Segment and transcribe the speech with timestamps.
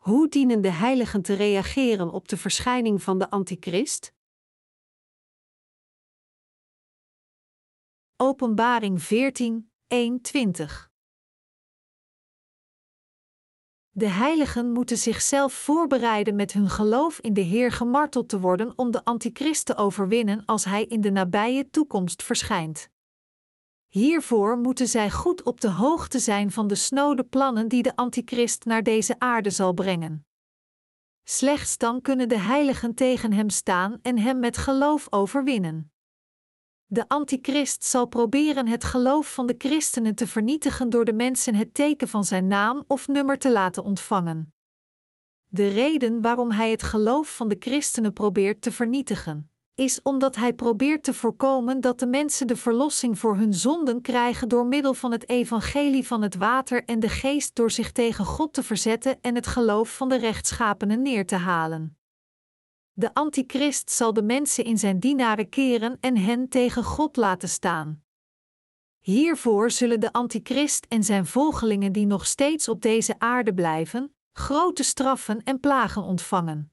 [0.00, 4.14] Hoe dienen de heiligen te reageren op de verschijning van de Antichrist?
[8.16, 10.90] Openbaring 14, 1, 20
[13.90, 18.90] De heiligen moeten zichzelf voorbereiden met hun geloof in de Heer gemarteld te worden om
[18.90, 22.90] de Antichrist te overwinnen als hij in de nabije toekomst verschijnt.
[23.90, 28.64] Hiervoor moeten zij goed op de hoogte zijn van de snode plannen die de Antichrist
[28.64, 30.26] naar deze aarde zal brengen.
[31.24, 35.92] Slechts dan kunnen de heiligen tegen hem staan en hem met geloof overwinnen.
[36.86, 41.74] De Antichrist zal proberen het geloof van de christenen te vernietigen door de mensen het
[41.74, 44.54] teken van zijn naam of nummer te laten ontvangen.
[45.46, 49.49] De reden waarom hij het geloof van de christenen probeert te vernietigen,
[49.80, 54.48] is omdat hij probeert te voorkomen dat de mensen de verlossing voor hun zonden krijgen
[54.48, 58.52] door middel van het evangelie van het water en de geest door zich tegen God
[58.52, 61.98] te verzetten en het geloof van de rechtschapenen neer te halen.
[62.92, 68.02] De antichrist zal de mensen in zijn dienaren keren en hen tegen God laten staan.
[68.98, 74.82] Hiervoor zullen de antichrist en zijn volgelingen die nog steeds op deze aarde blijven, grote
[74.82, 76.72] straffen en plagen ontvangen.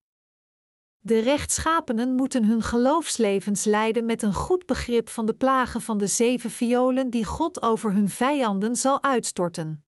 [1.08, 6.08] De rechtschapenen moeten hun geloofslevens leiden met een goed begrip van de plagen van de
[6.08, 9.86] zeven violen die God over hun vijanden zal uitstorten.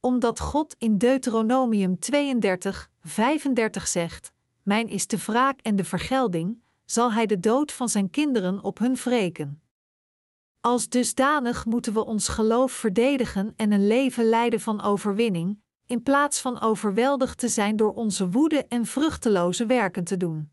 [0.00, 7.12] Omdat God in Deuteronomium 32, 35 zegt: Mijn is de wraak en de vergelding, zal
[7.12, 9.62] hij de dood van zijn kinderen op hun wreken.
[10.60, 16.40] Als dusdanig moeten we ons geloof verdedigen en een leven leiden van overwinning, in plaats
[16.40, 20.52] van overweldigd te zijn door onze woede en vruchteloze werken te doen.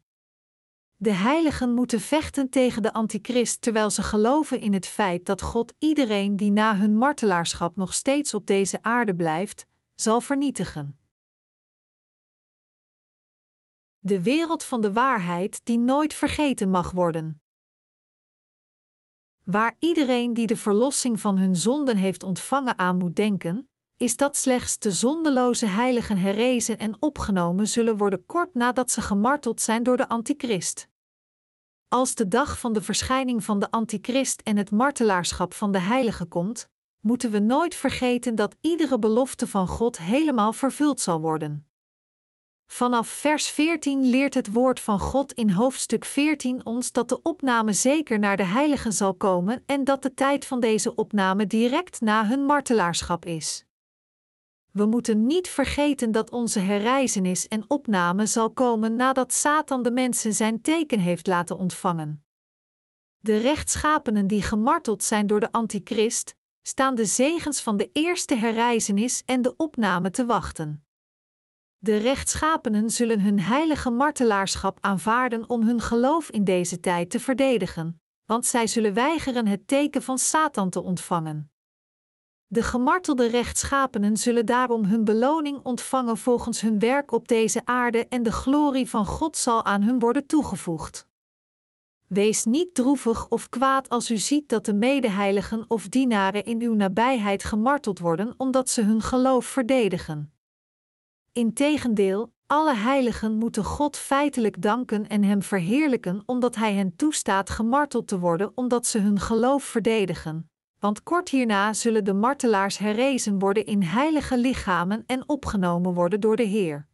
[0.97, 5.73] De heiligen moeten vechten tegen de antichrist terwijl ze geloven in het feit dat God
[5.79, 9.65] iedereen die na hun martelaarschap nog steeds op deze aarde blijft,
[9.95, 10.99] zal vernietigen.
[13.99, 17.41] De wereld van de waarheid die nooit vergeten mag worden.
[19.43, 23.69] Waar iedereen die de verlossing van hun zonden heeft ontvangen aan moet denken,
[24.01, 29.61] is dat slechts de zondeloze heiligen herrezen en opgenomen zullen worden kort nadat ze gemarteld
[29.61, 30.87] zijn door de antichrist.
[31.87, 36.27] Als de dag van de verschijning van de antichrist en het martelaarschap van de heiligen
[36.27, 36.69] komt,
[36.99, 41.67] moeten we nooit vergeten dat iedere belofte van God helemaal vervuld zal worden.
[42.65, 47.73] Vanaf vers 14 leert het woord van God in hoofdstuk 14 ons dat de opname
[47.73, 52.25] zeker naar de heiligen zal komen en dat de tijd van deze opname direct na
[52.25, 53.65] hun martelaarschap is.
[54.71, 60.33] We moeten niet vergeten dat onze herrijzenis en opname zal komen nadat Satan de mensen
[60.33, 62.25] zijn teken heeft laten ontvangen.
[63.19, 69.23] De rechtschapenen die gemarteld zijn door de antichrist, staan de zegens van de eerste herrijzenis
[69.25, 70.85] en de opname te wachten.
[71.77, 78.01] De rechtschapenen zullen hun heilige martelaarschap aanvaarden om hun geloof in deze tijd te verdedigen,
[78.25, 81.50] want zij zullen weigeren het teken van Satan te ontvangen.
[82.53, 88.23] De gemartelde rechtschapenen zullen daarom hun beloning ontvangen volgens hun werk op deze aarde en
[88.23, 91.07] de glorie van God zal aan hun worden toegevoegd.
[92.07, 96.73] Wees niet droevig of kwaad als u ziet dat de medeheiligen of dienaren in uw
[96.73, 100.33] nabijheid gemarteld worden omdat ze hun geloof verdedigen.
[101.31, 108.07] Integendeel, alle heiligen moeten God feitelijk danken en Hem verheerlijken omdat Hij hen toestaat gemarteld
[108.07, 110.50] te worden omdat ze hun geloof verdedigen
[110.81, 116.35] want kort hierna zullen de martelaars herrezen worden in heilige lichamen en opgenomen worden door
[116.35, 116.87] de Heer.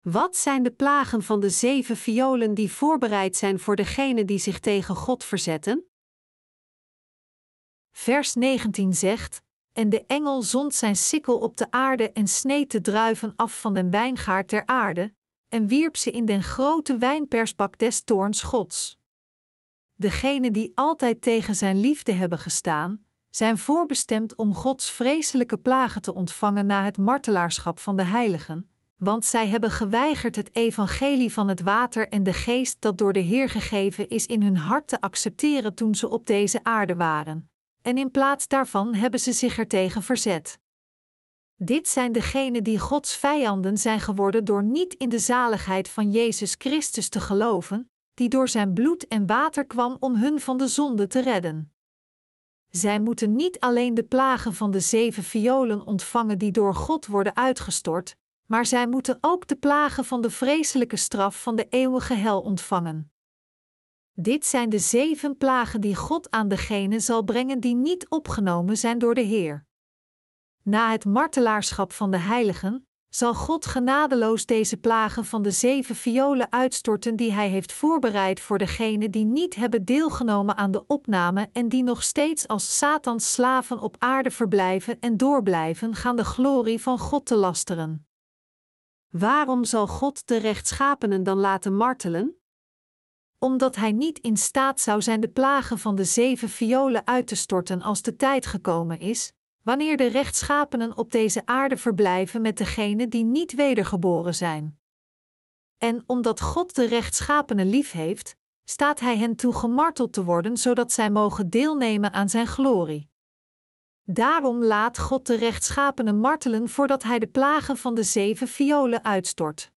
[0.00, 4.60] Wat zijn de plagen van de zeven violen die voorbereid zijn voor degenen die zich
[4.60, 5.84] tegen God verzetten?
[7.92, 9.42] Vers 19 zegt:
[9.72, 13.74] En de engel zond zijn sikkel op de aarde en sneed de druiven af van
[13.74, 15.14] den wijngaard ter aarde,
[15.48, 18.99] en wierp ze in den grote wijnpersbak des toorns Gods
[20.00, 26.14] degenen die altijd tegen zijn liefde hebben gestaan, zijn voorbestemd om Gods vreselijke plagen te
[26.14, 31.60] ontvangen na het martelaarschap van de heiligen, want zij hebben geweigerd het evangelie van het
[31.60, 35.74] water en de geest dat door de Heer gegeven is in hun hart te accepteren
[35.74, 37.50] toen ze op deze aarde waren,
[37.82, 40.58] en in plaats daarvan hebben ze zich ertegen verzet.
[41.56, 46.54] Dit zijn degenen die Gods vijanden zijn geworden door niet in de zaligheid van Jezus
[46.58, 47.89] Christus te geloven,
[48.20, 51.72] die door zijn bloed en water kwam om hun van de zonde te redden.
[52.68, 57.36] Zij moeten niet alleen de plagen van de zeven violen ontvangen die door God worden
[57.36, 62.40] uitgestort, maar zij moeten ook de plagen van de vreselijke straf van de eeuwige hel
[62.40, 63.12] ontvangen.
[64.12, 68.98] Dit zijn de zeven plagen die God aan degenen zal brengen die niet opgenomen zijn
[68.98, 69.66] door de Heer.
[70.62, 76.52] na het martelaarschap van de heiligen, zal God genadeloos deze plagen van de zeven violen
[76.52, 81.68] uitstorten die Hij heeft voorbereid voor degenen die niet hebben deelgenomen aan de opname en
[81.68, 86.98] die nog steeds als Satans slaven op aarde verblijven en doorblijven gaan de glorie van
[86.98, 88.06] God te lasteren.
[89.08, 92.34] Waarom zal God de rechtschapenen dan laten martelen?
[93.38, 97.36] Omdat Hij niet in staat zou zijn de plagen van de zeven violen uit te
[97.36, 99.32] storten als de tijd gekomen is,
[99.70, 104.78] wanneer de rechtschapenen op deze aarde verblijven met degenen die niet wedergeboren zijn.
[105.78, 110.92] En omdat God de rechtschapenen lief heeft, staat Hij hen toe gemarteld te worden, zodat
[110.92, 113.10] zij mogen deelnemen aan Zijn glorie.
[114.02, 119.72] Daarom laat God de rechtschapenen martelen voordat Hij de plagen van de zeven violen uitstort.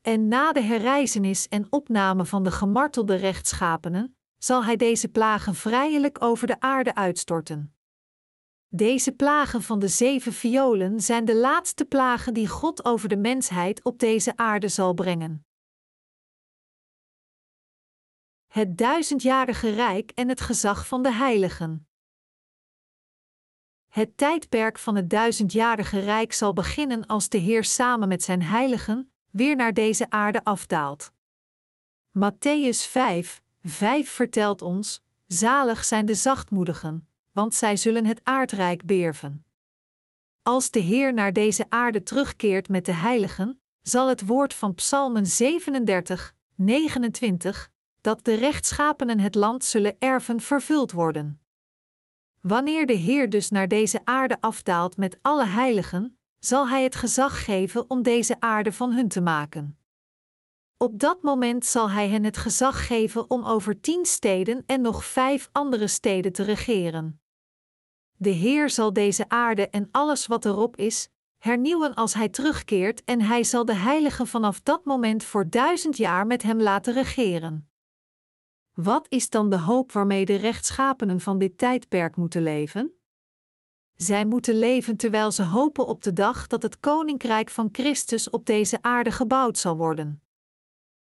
[0.00, 6.22] En na de herrijzenis en opname van de gemartelde rechtschapenen, zal Hij deze plagen vrijelijk
[6.22, 7.76] over de aarde uitstorten.
[8.74, 13.82] Deze plagen van de zeven violen zijn de laatste plagen die God over de mensheid
[13.84, 15.46] op deze aarde zal brengen.
[18.46, 21.88] Het duizendjarige rijk en het gezag van de heiligen.
[23.88, 29.12] Het tijdperk van het duizendjarige rijk zal beginnen als de Heer samen met zijn heiligen
[29.30, 31.12] weer naar deze aarde afdaalt.
[32.18, 39.44] Matthäus 5, 5 vertelt ons: Zalig zijn de zachtmoedigen, want zij zullen het aardrijk beerven.
[40.42, 45.26] Als de Heer naar deze aarde terugkeert met de heiligen, zal het woord van Psalmen
[45.26, 47.70] 37, 29,
[48.00, 51.40] dat de rechtschapenen het land zullen erven vervuld worden.
[52.40, 57.44] Wanneer de Heer dus naar deze aarde afdaalt met alle heiligen, zal Hij het gezag
[57.44, 59.78] geven om deze aarde van hun te maken.
[60.76, 65.04] Op dat moment zal Hij hen het gezag geven om over tien steden en nog
[65.04, 67.21] vijf andere steden te regeren.
[68.22, 71.08] De Heer zal deze aarde en alles wat erop is,
[71.38, 76.26] hernieuwen als Hij terugkeert en Hij zal de heiligen vanaf dat moment voor duizend jaar
[76.26, 77.70] met Hem laten regeren.
[78.74, 82.92] Wat is dan de hoop waarmee de rechtschapenen van dit tijdperk moeten leven?
[83.94, 88.46] Zij moeten leven terwijl ze hopen op de dag dat het koninkrijk van Christus op
[88.46, 90.22] deze aarde gebouwd zal worden.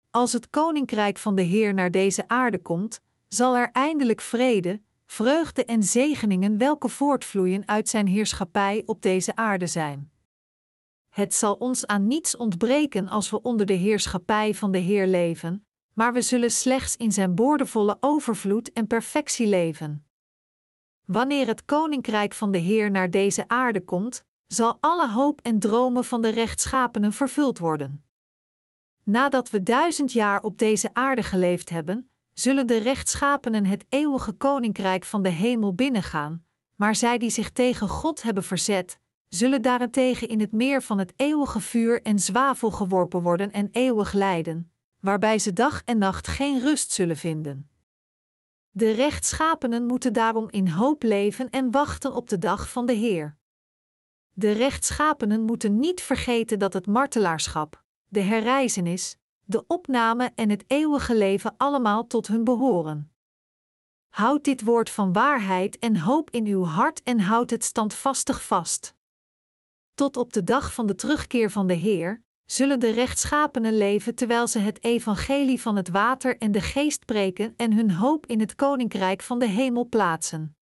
[0.09, 4.81] Als het koninkrijk van de Heer naar deze aarde komt, zal er eindelijk vrede,
[5.11, 10.11] vreugde en zegeningen welke voortvloeien uit zijn heerschappij op deze aarde zijn.
[11.09, 15.65] Het zal ons aan niets ontbreken als we onder de heerschappij van de Heer leven,
[15.93, 20.05] maar we zullen slechts in zijn boordevolle overvloed en perfectie leven.
[21.05, 26.05] Wanneer het koninkrijk van de Heer naar deze aarde komt, zal alle hoop en dromen
[26.05, 28.05] van de rechtschapenen vervuld worden.
[29.03, 35.03] Nadat we duizend jaar op deze aarde geleefd hebben, zullen de rechtschapenen het eeuwige koninkrijk
[35.03, 36.45] van de hemel binnengaan,
[36.75, 41.13] maar zij die zich tegen God hebben verzet, zullen daarentegen in het meer van het
[41.15, 46.59] eeuwige vuur en zwavel geworpen worden en eeuwig lijden, waarbij ze dag en nacht geen
[46.59, 47.69] rust zullen vinden.
[48.71, 53.37] De rechtschapenen moeten daarom in hoop leven en wachten op de dag van de Heer.
[54.33, 59.17] De rechtschapenen moeten niet vergeten dat het martelaarschap, de herrijzenis,
[59.51, 63.11] de opname en het eeuwige leven allemaal tot hun behoren.
[64.09, 68.95] Houd dit woord van waarheid en hoop in uw hart en houd het standvastig vast.
[69.93, 74.47] Tot op de dag van de terugkeer van de Heer zullen de rechtschapenen leven terwijl
[74.47, 78.55] ze het evangelie van het water en de geest preken en hun hoop in het
[78.55, 80.55] koninkrijk van de hemel plaatsen.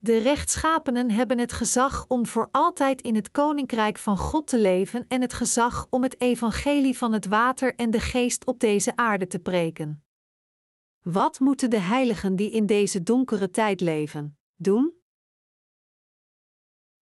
[0.00, 5.04] De rechtschapenen hebben het gezag om voor altijd in het koninkrijk van God te leven
[5.08, 9.26] en het gezag om het evangelie van het water en de geest op deze aarde
[9.26, 10.04] te preken.
[11.02, 14.92] Wat moeten de heiligen die in deze donkere tijd leven, doen?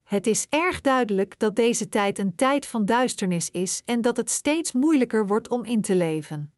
[0.02, 4.30] Het is erg duidelijk dat deze tijd een tijd van duisternis is en dat het
[4.30, 6.55] steeds moeilijker wordt om in te leven.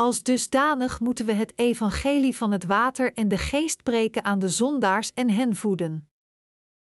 [0.00, 4.48] Als dusdanig moeten we het evangelie van het water en de geest preken aan de
[4.48, 6.08] zondaars en hen voeden.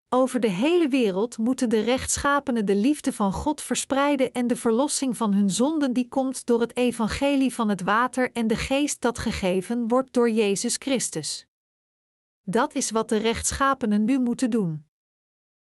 [0.09, 5.17] Over de hele wereld moeten de rechtschapenen de liefde van God verspreiden en de verlossing
[5.17, 9.19] van hun zonden die komt door het evangelie van het water en de geest dat
[9.19, 11.47] gegeven wordt door Jezus Christus.
[12.43, 14.87] Dat is wat de rechtschapenen nu moeten doen.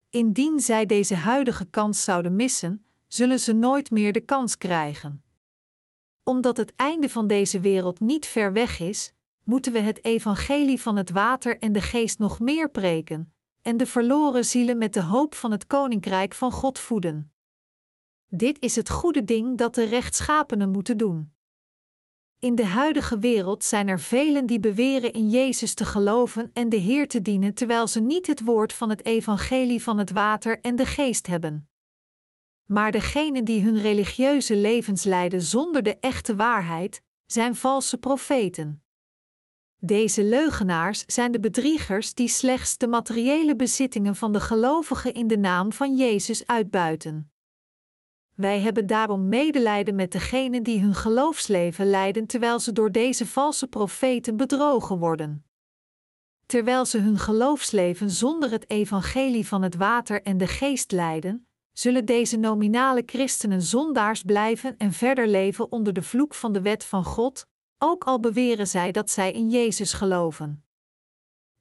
[0.10, 5.23] Indien zij deze huidige kans zouden missen, zullen ze nooit meer de kans krijgen
[6.24, 9.14] omdat het einde van deze wereld niet ver weg is,
[9.44, 13.86] moeten we het evangelie van het water en de geest nog meer preken, en de
[13.86, 17.34] verloren zielen met de hoop van het koninkrijk van God voeden.
[18.28, 21.34] Dit is het goede ding dat de rechtschapenen moeten doen.
[22.40, 26.76] In de huidige wereld zijn er velen die beweren in Jezus te geloven en de
[26.76, 30.76] Heer te dienen terwijl ze niet het woord van het evangelie van het water en
[30.76, 31.68] de geest hebben.
[32.66, 38.84] Maar degenen die hun religieuze levens leiden zonder de echte waarheid, zijn valse profeten.
[39.78, 45.38] Deze leugenaars zijn de bedriegers die slechts de materiële bezittingen van de gelovigen in de
[45.38, 47.32] naam van Jezus uitbuiten.
[48.36, 53.68] Wij hebben daarom medelijden met degenen die hun geloofsleven leiden terwijl ze door deze valse
[53.68, 55.46] profeten bedrogen worden.
[56.46, 62.06] Terwijl ze hun geloofsleven zonder het evangelie van het water en de geest leiden, zullen
[62.06, 67.04] deze nominale christenen zondaars blijven en verder leven onder de vloek van de wet van
[67.04, 70.64] God, ook al beweren zij dat zij in Jezus geloven.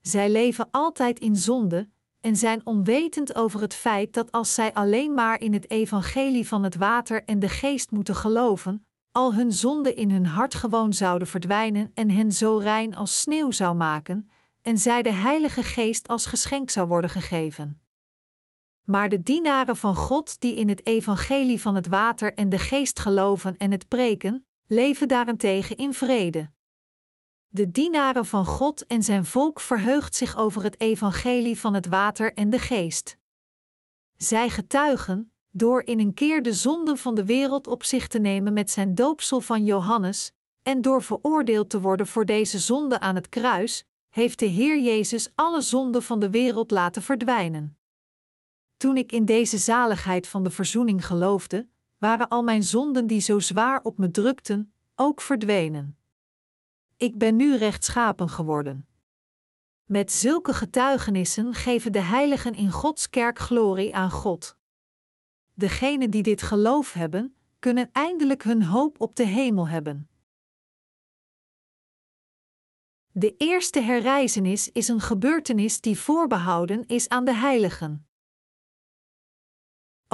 [0.00, 1.88] Zij leven altijd in zonde
[2.21, 6.62] en zijn onwetend over het feit dat als zij alleen maar in het evangelie van
[6.62, 11.28] het water en de geest moeten geloven, al hun zonde in hun hart gewoon zouden
[11.28, 14.31] verdwijnen en hen zo rein als sneeuw zou maken,
[14.62, 17.81] en zij de Heilige Geest als geschenk zou worden gegeven.
[18.84, 22.98] Maar de dienaren van God die in het evangelie van het water en de geest
[22.98, 26.50] geloven en het preken, leven daarentegen in vrede.
[27.48, 32.34] De dienaren van God en zijn volk verheugt zich over het evangelie van het water
[32.34, 33.18] en de geest.
[34.16, 38.52] Zij getuigen, door in een keer de zonden van de wereld op zich te nemen
[38.52, 43.28] met zijn doopsel van Johannes, en door veroordeeld te worden voor deze zonde aan het
[43.28, 47.76] kruis, heeft de Heer Jezus alle zonden van de wereld laten verdwijnen.
[48.82, 53.38] Toen ik in deze zaligheid van de verzoening geloofde, waren al mijn zonden die zo
[53.38, 55.98] zwaar op me drukten, ook verdwenen.
[56.96, 58.86] Ik ben nu rechtschapen geworden.
[59.84, 64.56] Met zulke getuigenissen geven de heiligen in Gods kerk glorie aan God.
[65.54, 70.08] Degenen die dit geloof hebben, kunnen eindelijk hun hoop op de hemel hebben.
[73.12, 78.06] De eerste herreizenis is een gebeurtenis die voorbehouden is aan de heiligen.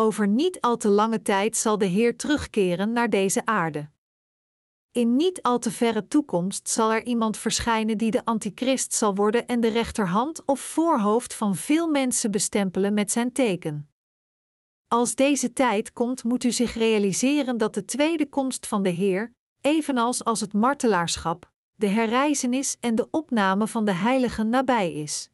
[0.00, 3.90] Over niet al te lange tijd zal de Heer terugkeren naar deze aarde.
[4.92, 9.46] In niet al te verre toekomst zal er iemand verschijnen die de antichrist zal worden
[9.46, 13.90] en de rechterhand of voorhoofd van veel mensen bestempelen met zijn teken.
[14.88, 19.32] Als deze tijd komt, moet u zich realiseren dat de tweede komst van de Heer,
[19.60, 25.30] evenals als het martelaarschap, de herreizenis en de opname van de heiligen nabij is.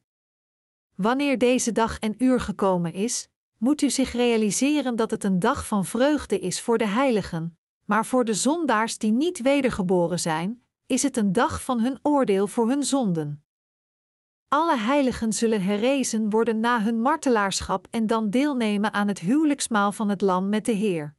[0.95, 5.67] Wanneer deze dag en uur gekomen is, moet u zich realiseren dat het een dag
[5.67, 11.03] van vreugde is voor de heiligen, maar voor de zondaars die niet wedergeboren zijn, is
[11.03, 13.45] het een dag van hun oordeel voor hun zonden.
[14.49, 20.09] Alle heiligen zullen herrezen worden na hun martelaarschap en dan deelnemen aan het huwelijksmaal van
[20.09, 21.15] het Lam met de Heer.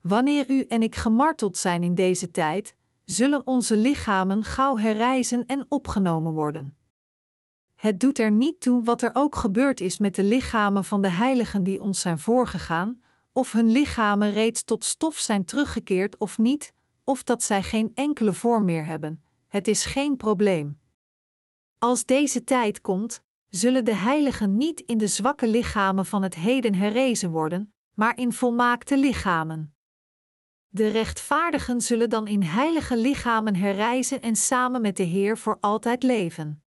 [0.00, 5.66] Wanneer u en ik gemarteld zijn in deze tijd, zullen onze lichamen gauw herreizen en
[5.68, 6.79] opgenomen worden.
[7.80, 11.10] Het doet er niet toe wat er ook gebeurd is met de lichamen van de
[11.10, 16.72] heiligen die ons zijn voorgegaan, of hun lichamen reeds tot stof zijn teruggekeerd of niet,
[17.04, 19.22] of dat zij geen enkele vorm meer hebben.
[19.48, 20.80] Het is geen probleem.
[21.78, 26.74] Als deze tijd komt, zullen de heiligen niet in de zwakke lichamen van het heden
[26.74, 29.74] herrezen worden, maar in volmaakte lichamen.
[30.68, 36.02] De rechtvaardigen zullen dan in heilige lichamen herreizen en samen met de Heer voor altijd
[36.02, 36.62] leven.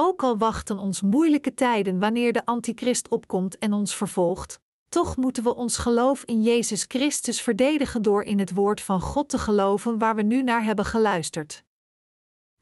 [0.00, 5.42] Ook al wachten ons moeilijke tijden wanneer de antichrist opkomt en ons vervolgt, toch moeten
[5.42, 9.98] we ons geloof in Jezus Christus verdedigen door in het woord van God te geloven
[9.98, 11.64] waar we nu naar hebben geluisterd.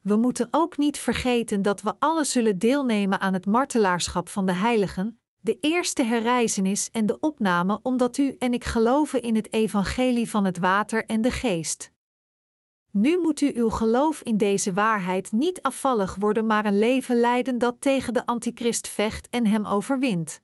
[0.01, 4.55] We moeten ook niet vergeten dat we alle zullen deelnemen aan het martelaarschap van de
[4.55, 10.31] heiligen, de eerste herreizenis en de opname, omdat u en ik geloven in het evangelie
[10.31, 11.95] van het water en de geest.
[12.97, 17.59] Nu moet u uw geloof in deze waarheid niet afvallig worden, maar een leven leiden
[17.59, 20.43] dat tegen de antichrist vecht en hem overwint.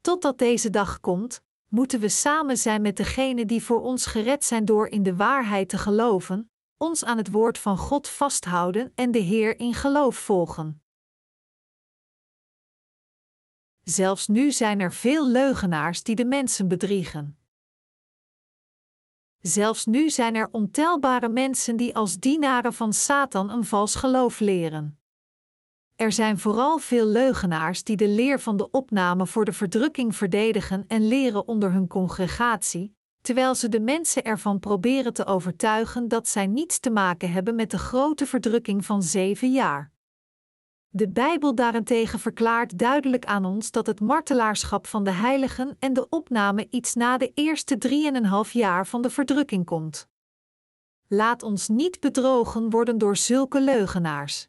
[0.00, 4.64] Totdat deze dag komt, moeten we samen zijn met degenen die voor ons gered zijn
[4.64, 9.18] door in de waarheid te geloven, ons aan het woord van God vasthouden en de
[9.18, 10.82] Heer in geloof volgen.
[13.82, 17.43] Zelfs nu zijn er veel leugenaars die de mensen bedriegen.
[19.46, 24.98] Zelfs nu zijn er ontelbare mensen die als dienaren van Satan een vals geloof leren.
[25.96, 30.84] Er zijn vooral veel leugenaars die de leer van de opname voor de verdrukking verdedigen
[30.88, 36.46] en leren onder hun congregatie, terwijl ze de mensen ervan proberen te overtuigen dat zij
[36.46, 39.93] niets te maken hebben met de grote verdrukking van zeven jaar.
[40.96, 46.08] De Bijbel daarentegen verklaart duidelijk aan ons dat het martelaarschap van de heiligen en de
[46.08, 50.08] opname iets na de eerste drieënhalf jaar van de verdrukking komt.
[51.08, 54.48] Laat ons niet bedrogen worden door zulke leugenaars.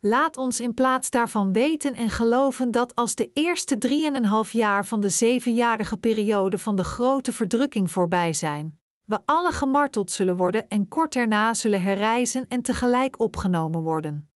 [0.00, 5.00] Laat ons in plaats daarvan weten en geloven dat als de eerste drieënhalf jaar van
[5.00, 10.88] de zevenjarige periode van de grote verdrukking voorbij zijn, we alle gemarteld zullen worden en
[10.88, 14.30] kort daarna zullen herrijzen en tegelijk opgenomen worden.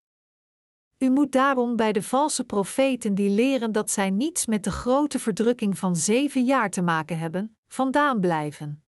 [1.02, 5.18] U moet daarom bij de valse profeten die leren dat zij niets met de grote
[5.18, 8.84] verdrukking van zeven jaar te maken hebben, vandaan blijven.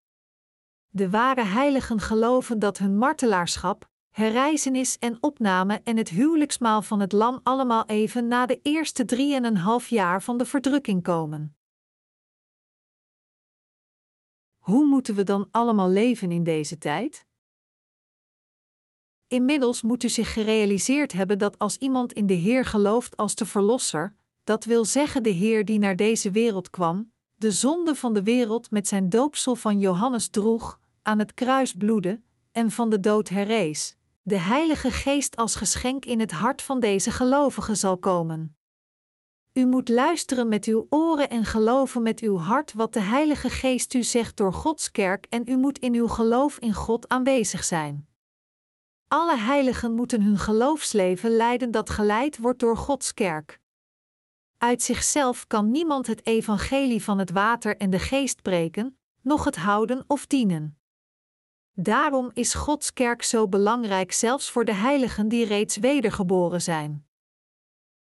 [0.89, 7.13] De ware heiligen geloven dat hun martelaarschap, herrijzenis en opname en het huwelijksmaal van het
[7.13, 11.57] lam allemaal even na de eerste drieënhalf jaar van de verdrukking komen.
[14.59, 17.27] Hoe moeten we dan allemaal leven in deze tijd?
[19.33, 23.47] Inmiddels moet u zich gerealiseerd hebben dat als iemand in de Heer gelooft als de
[23.47, 28.23] Verlosser, dat wil zeggen de Heer die naar deze wereld kwam, de zonde van de
[28.23, 32.21] wereld met zijn doopsel van Johannes droeg, aan het kruis bloedde
[32.51, 37.11] en van de dood herrees, de Heilige Geest als geschenk in het hart van deze
[37.11, 38.57] gelovigen zal komen.
[39.53, 43.95] U moet luisteren met uw oren en geloven met uw hart wat de Heilige Geest
[43.95, 48.11] u zegt door Gods kerk en u moet in uw geloof in God aanwezig zijn.
[49.13, 53.61] Alle heiligen moeten hun geloofsleven leiden dat geleid wordt door Gods kerk.
[54.59, 59.57] Uit zichzelf kan niemand het evangelie van het water en de geest breken, noch het
[59.57, 60.79] houden of dienen.
[61.73, 67.07] Daarom is Gods kerk zo belangrijk zelfs voor de heiligen die reeds wedergeboren zijn.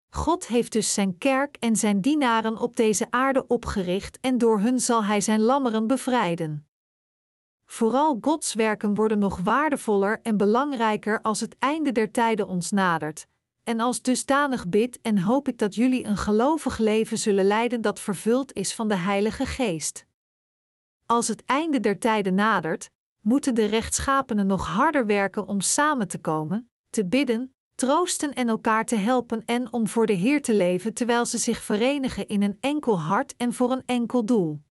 [0.09, 4.79] God heeft dus zijn kerk en zijn dienaren op deze aarde opgericht en door hun
[4.79, 6.70] zal hij zijn lammeren bevrijden.
[7.71, 13.27] Vooral Gods werken worden nog waardevoller en belangrijker als het einde der tijden ons nadert.
[13.63, 17.99] En als dusdanig bid en hoop ik dat jullie een gelovig leven zullen leiden dat
[17.99, 20.05] vervuld is van de Heilige Geest.
[21.05, 26.17] Als het einde der tijden nadert, moeten de rechtschapenen nog harder werken om samen te
[26.17, 30.93] komen, te bidden, troosten en elkaar te helpen en om voor de Heer te leven
[30.93, 34.61] terwijl ze zich verenigen in een enkel hart en voor een enkel doel.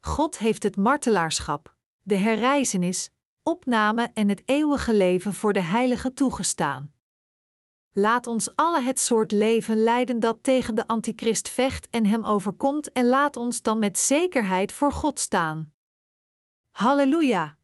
[0.00, 1.75] God heeft het martelaarschap,
[2.06, 3.10] de herrijzenis,
[3.42, 6.92] opname en het eeuwige leven voor de heilige toegestaan.
[7.92, 12.92] Laat ons alle het soort leven leiden dat tegen de antichrist vecht en hem overkomt
[12.92, 15.72] en laat ons dan met zekerheid voor God staan.
[16.70, 17.55] Halleluja!